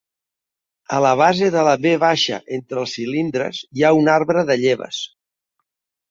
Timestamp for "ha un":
3.85-4.09